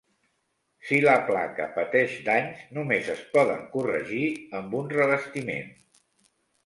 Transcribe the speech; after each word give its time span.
Si 0.85 1.01
la 1.01 1.11
placa 1.27 1.67
pateix 1.75 2.15
danys, 2.29 2.63
només 2.77 3.11
es 3.17 3.21
poden 3.37 3.61
corregir 3.75 4.25
amb 4.61 4.77
un 4.83 4.93
revestiment. 4.99 5.69